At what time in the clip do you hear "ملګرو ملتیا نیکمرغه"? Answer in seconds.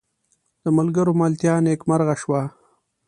0.77-2.15